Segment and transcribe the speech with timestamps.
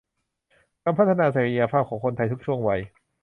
[0.83, 2.81] การพัฒนาศักยภาพของคนไทยทุกช่วงวัย